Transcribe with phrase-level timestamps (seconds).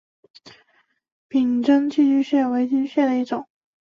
[1.29, 3.45] 柄真寄居蟹为寄居蟹的一种。